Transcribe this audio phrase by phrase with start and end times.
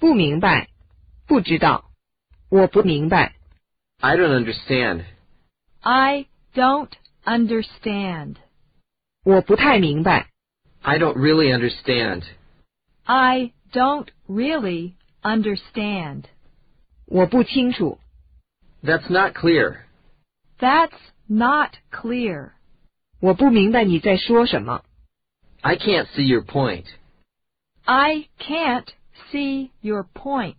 [0.00, 0.68] 不明白，
[1.26, 1.90] 不知道，
[2.48, 3.34] 我不明白。
[3.98, 5.04] I don't understand.
[5.80, 6.90] I don't
[7.24, 8.36] understand.
[9.24, 10.28] 我不太明白。
[10.82, 12.24] I don't really understand.
[13.04, 16.24] I don't really understand.
[17.06, 17.98] 我不清楚。
[18.82, 19.78] That's not clear.
[20.58, 22.52] That's not clear.
[23.20, 24.84] 我不明白你在说什么。
[25.62, 26.84] I can't see your point.
[27.84, 28.86] I can't
[29.30, 30.56] see your point.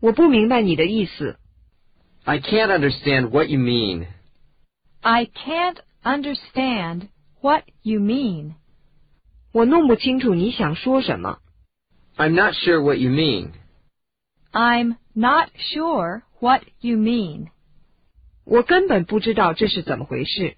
[0.00, 1.38] 我不明白你的意思。
[2.24, 4.06] I can't understand what you mean.
[5.00, 7.08] I can't understand
[7.40, 8.54] what you mean.
[9.52, 11.38] 我弄不清楚你想说什么。
[12.16, 13.52] I'm not sure what you mean.
[14.52, 17.48] I'm not sure what you mean.
[18.44, 20.56] 我根本不知道这是怎么回事。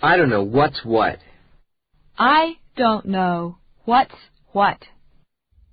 [0.00, 1.20] I don't know what's what.
[2.16, 4.16] I don't know what's
[4.52, 4.78] what.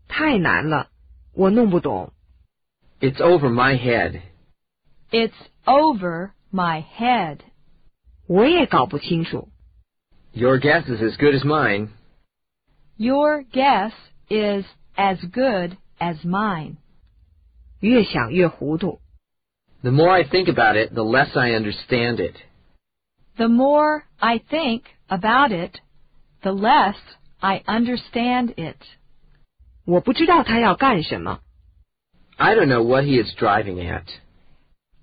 [0.08, 0.90] 太难了，
[1.34, 2.14] 我弄不懂。
[3.00, 4.22] It's over my head.
[5.10, 5.34] It's
[5.66, 7.40] over my head.
[8.28, 9.50] 我也搞不清楚。
[10.34, 11.90] Your guess is as good as mine.
[12.98, 13.94] Your guess
[14.30, 16.78] is as good as mine.
[17.80, 19.02] 越想越糊涂。
[19.82, 22.36] The more I think about it, the less I understand it.
[23.36, 25.80] The more I think about it,
[26.42, 26.98] the less
[27.40, 28.78] I understand it.
[29.86, 31.42] 我不知道他要干什么。
[32.38, 34.06] I don't know what he is driving at.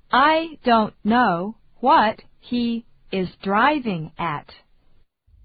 [0.08, 4.46] I don't know what he is driving at.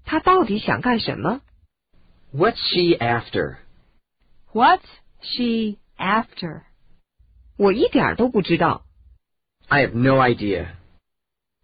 [0.04, 1.40] 他到底想干什么？
[2.32, 3.56] What's she after?
[4.52, 4.82] What's
[5.20, 6.62] she after?
[7.56, 8.84] 我一点儿都不知道。
[9.68, 10.66] I have no idea.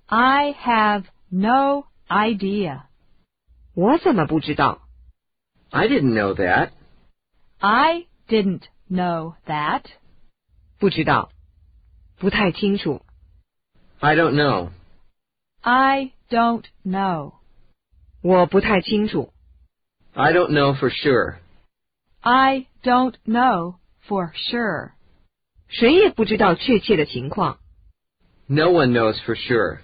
[0.06, 2.82] I have no idea.
[3.74, 4.82] 我怎么不知道？
[5.70, 6.70] I didn't know that.
[7.59, 9.83] I didn't know that.
[10.79, 11.31] 不知道，
[12.17, 13.01] 不太清楚。
[13.99, 14.71] I don't know.
[15.61, 17.33] I don't know.
[18.21, 19.31] 我不太清楚。
[20.13, 21.37] I don't know for sure.
[22.21, 23.75] I don't know
[24.07, 24.91] for sure.
[25.67, 27.59] 谁也不知道确切的情况。
[28.47, 29.79] No one knows for sure.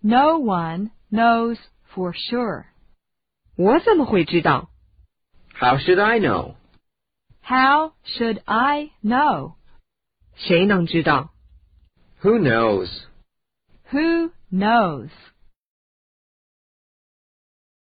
[0.00, 1.58] No one knows
[1.94, 2.66] for sure.
[3.56, 4.70] 我怎么会知道
[5.54, 6.56] ？How should I know?
[7.41, 9.53] How should I know?
[10.35, 11.29] 谁能知道？
[12.21, 12.89] Who knows?
[13.91, 15.09] Who knows?